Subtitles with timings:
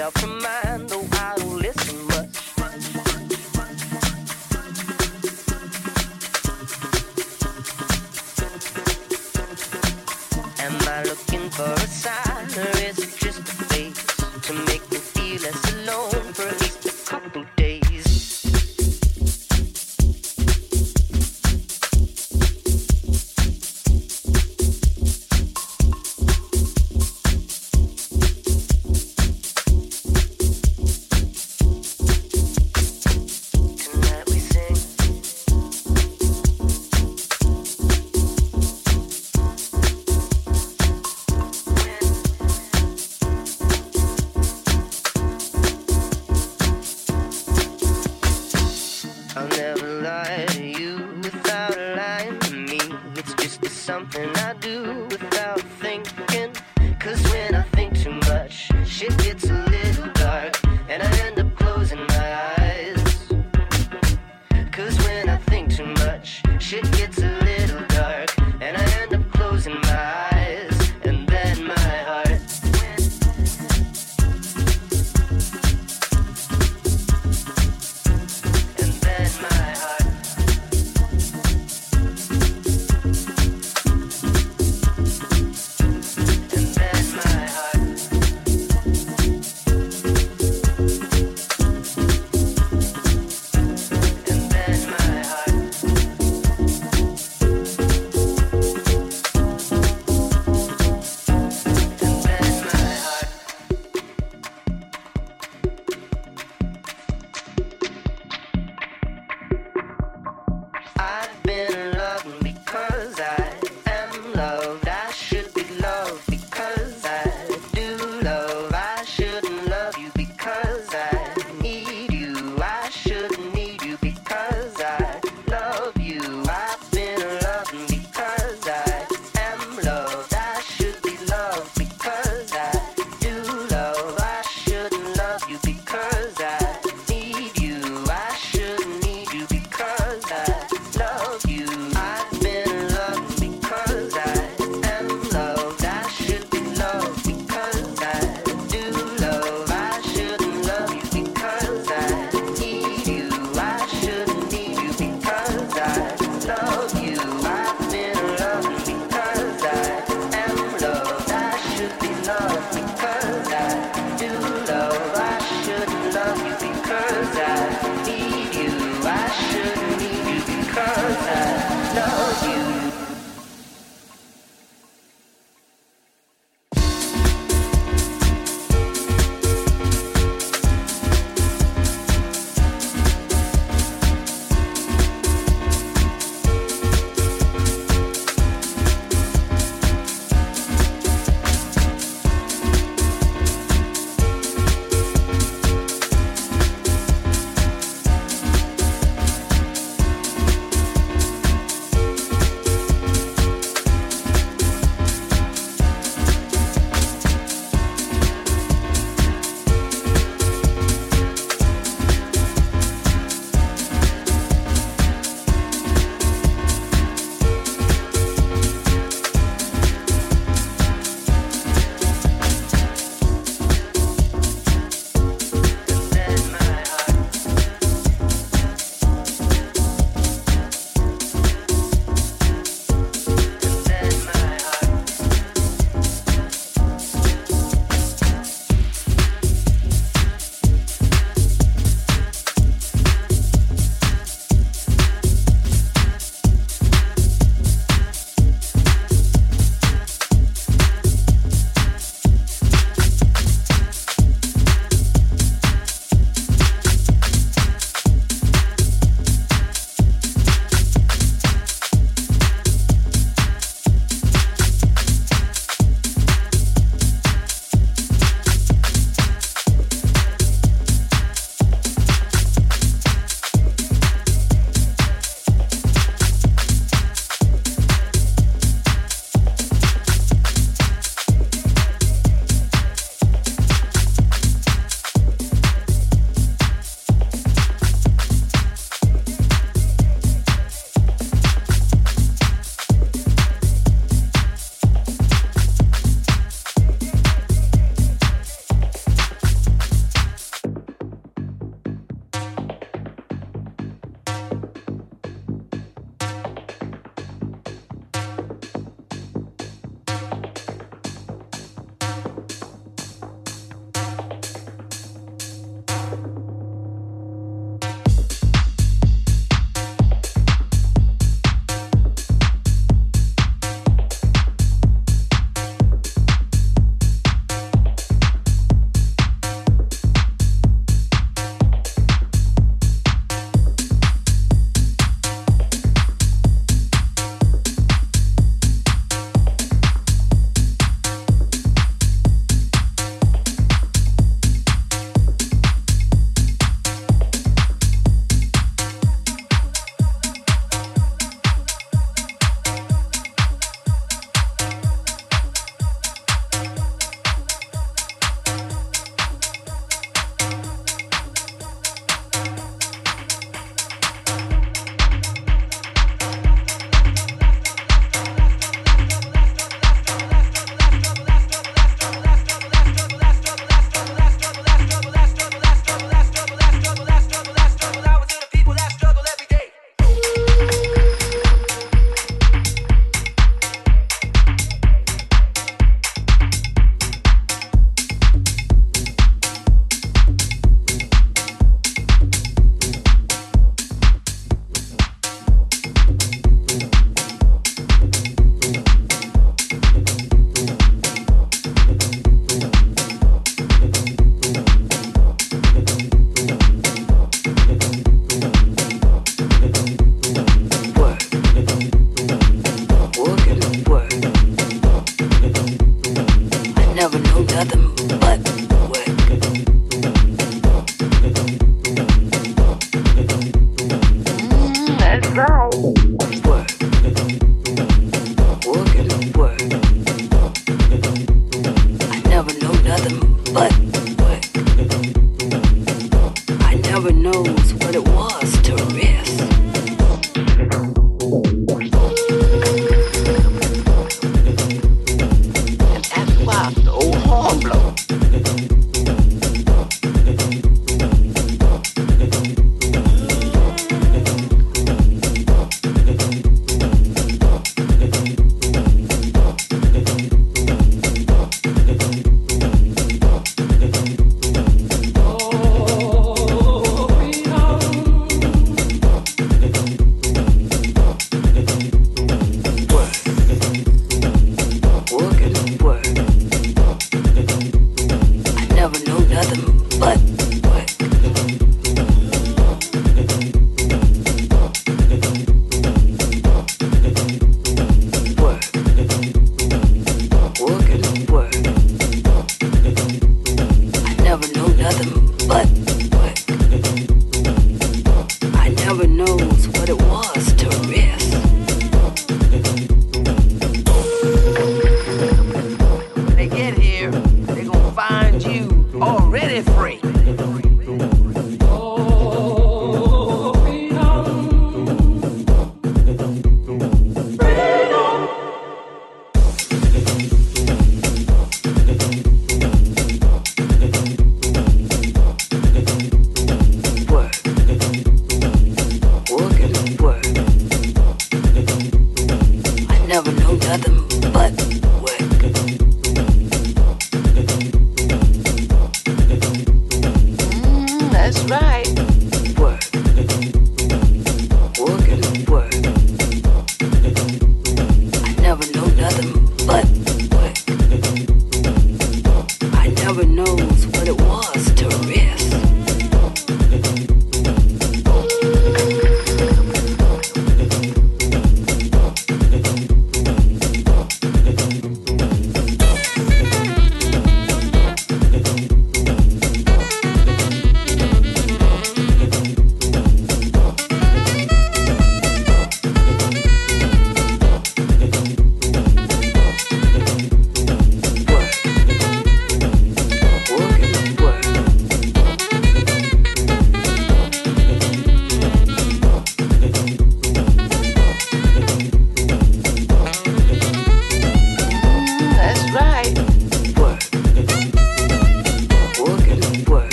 [0.00, 0.29] yourself from
[49.74, 52.80] never lie to you without lying to me.
[53.14, 56.52] It's just something I do without thinking.
[56.98, 59.59] Cause when I think too much, shit gets a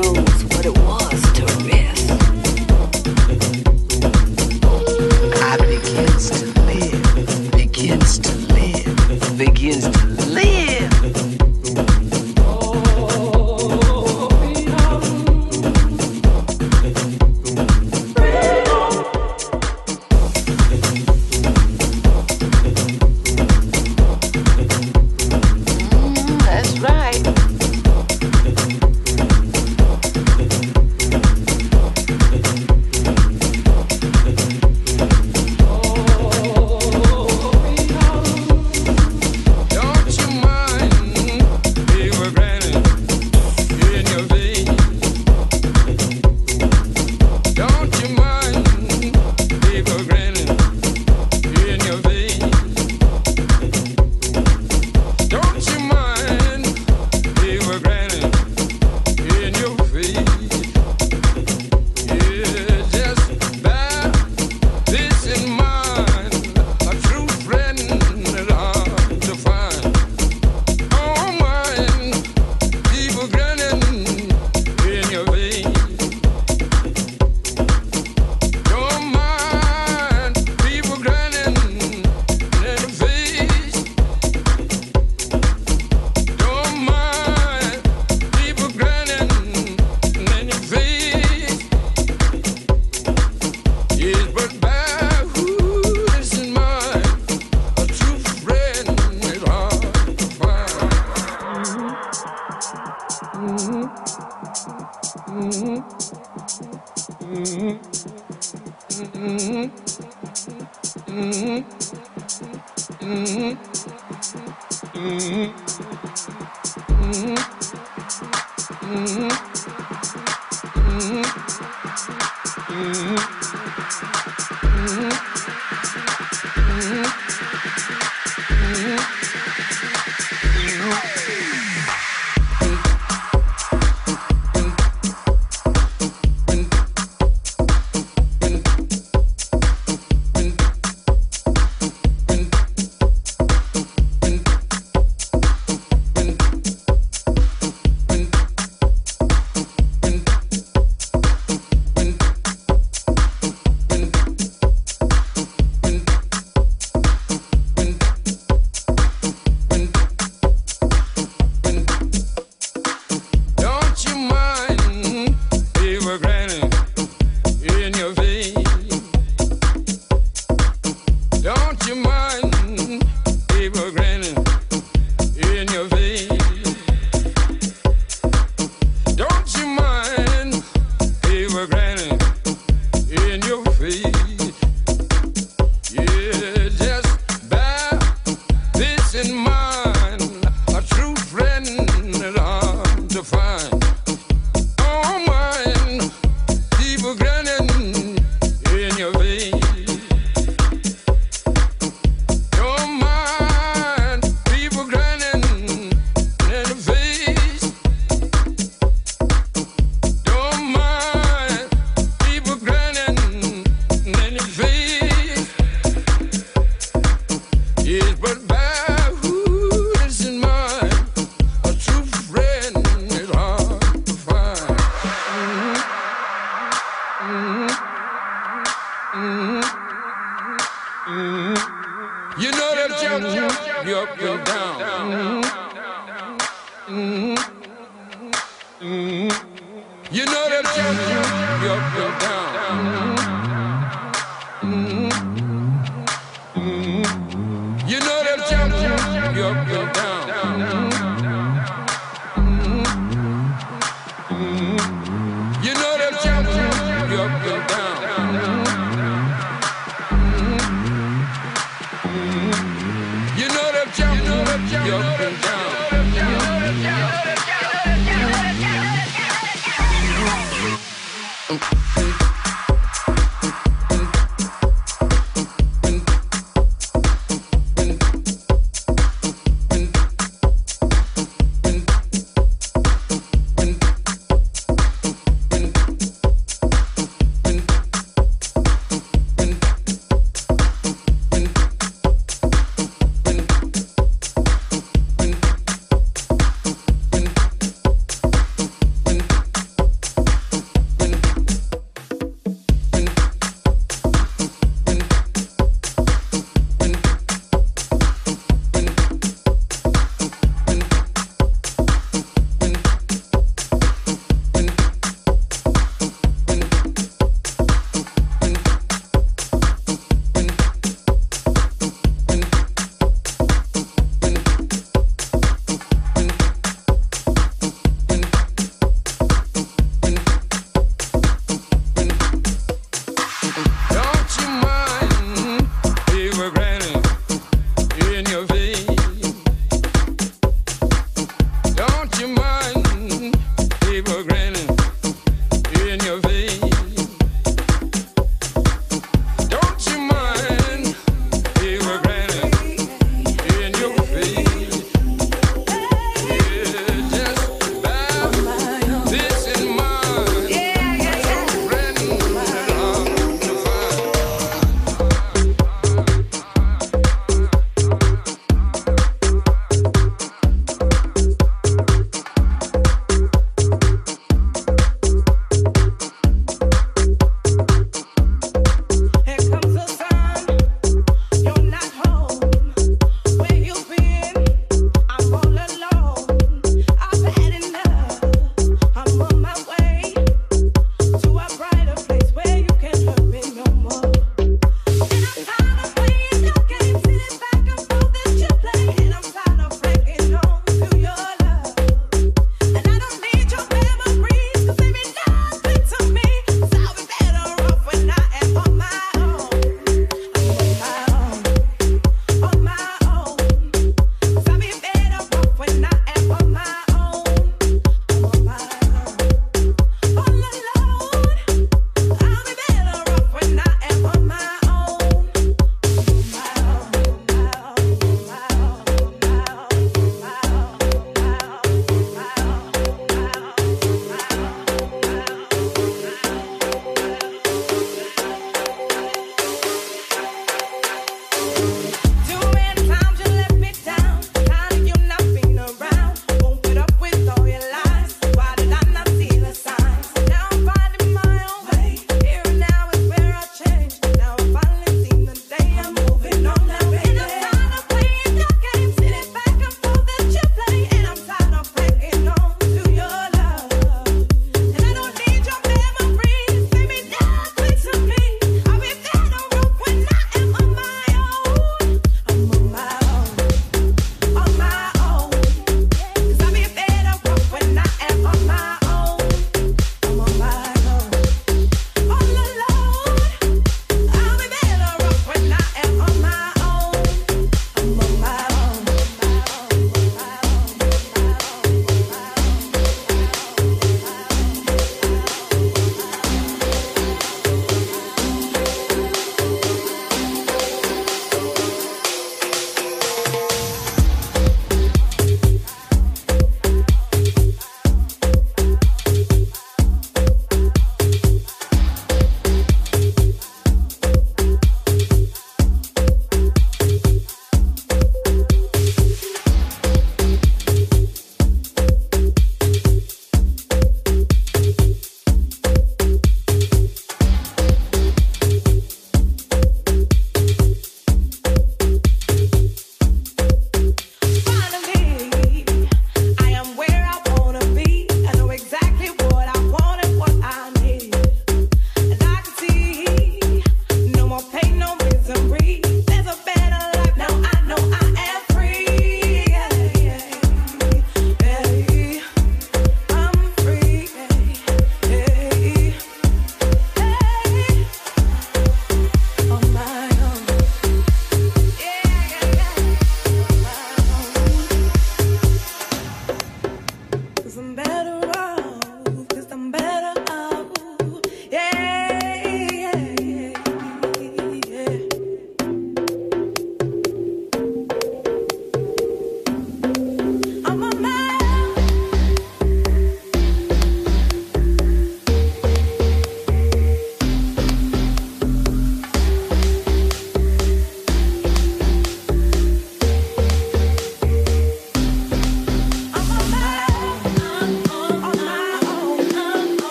[0.00, 1.27] Mm-hmm.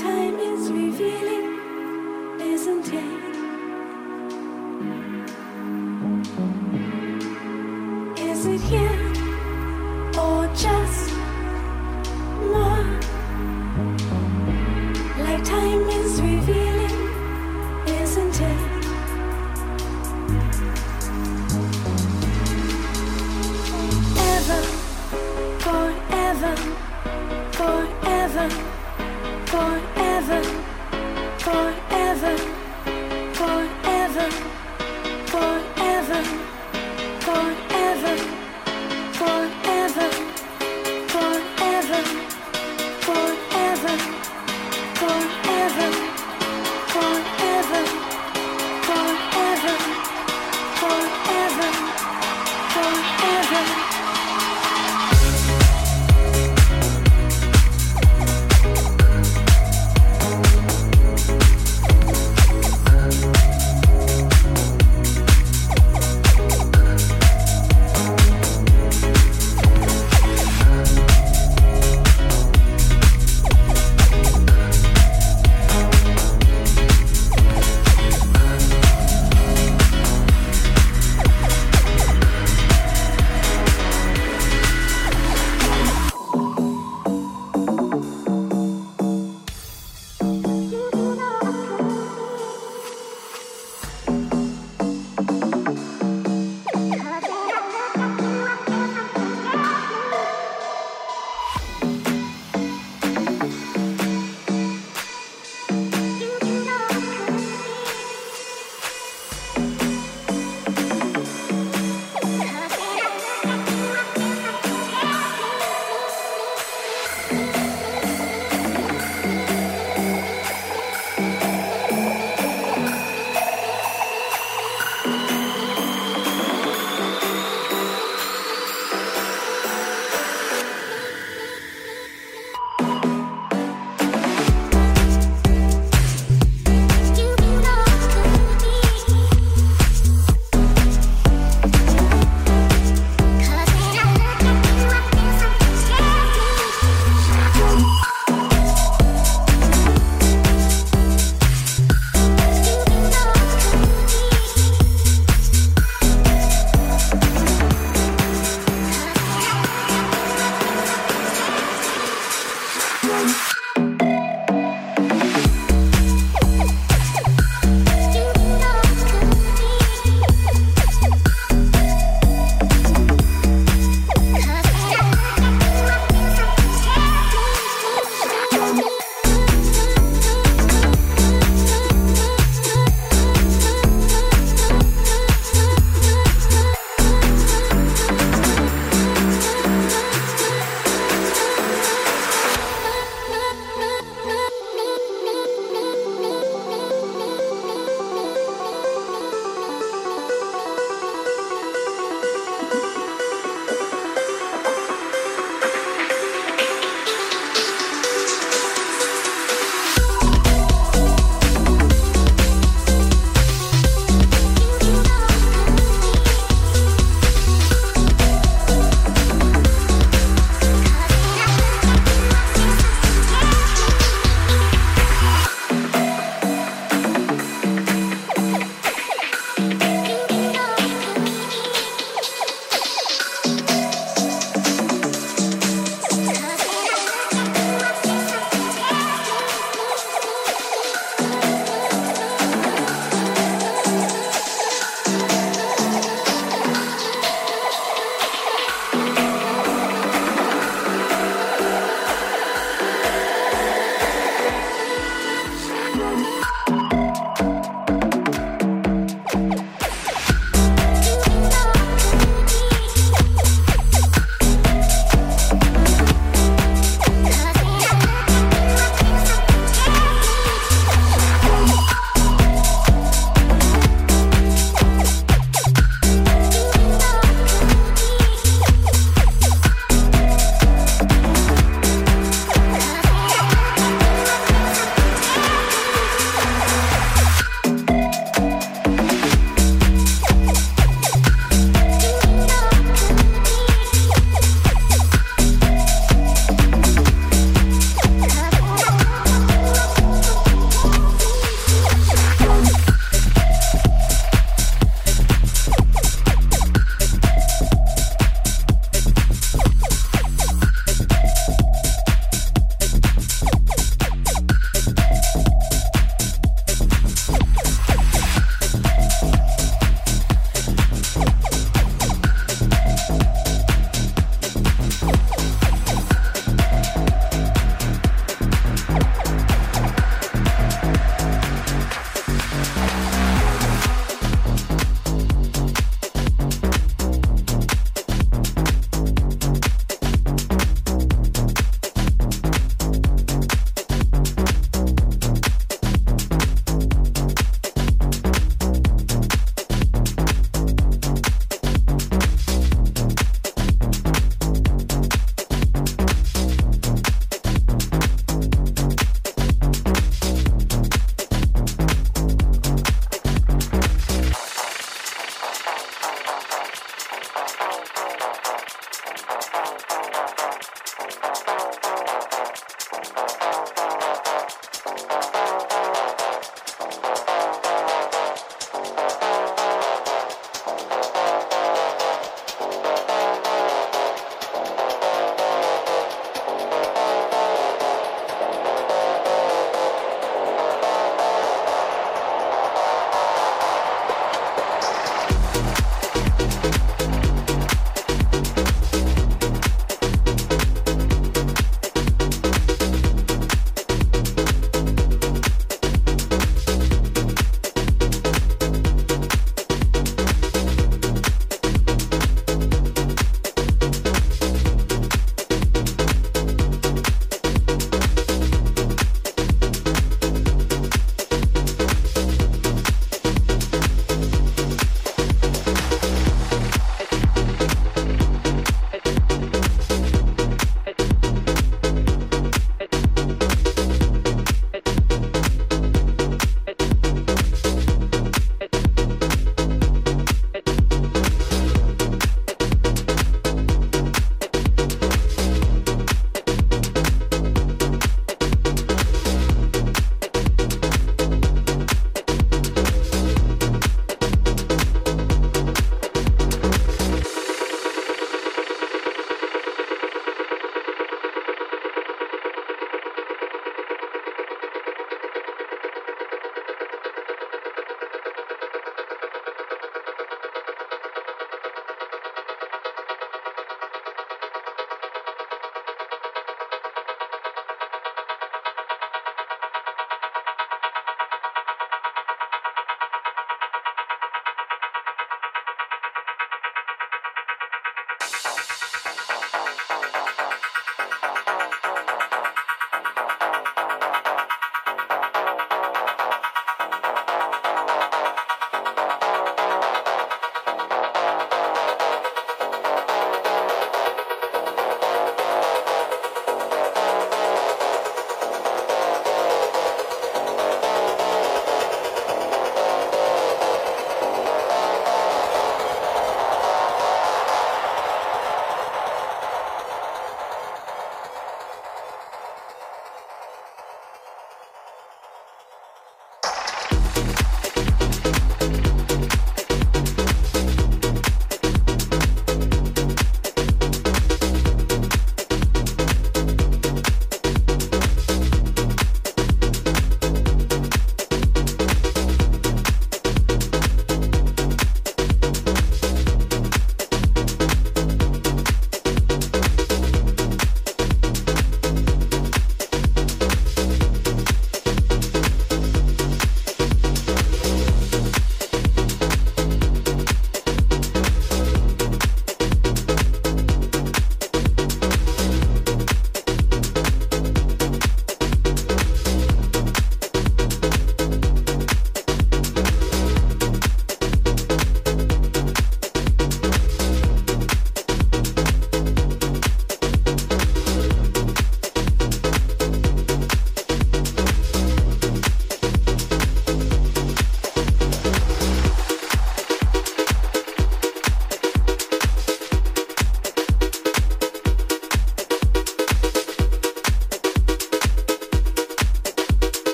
[0.00, 0.29] Time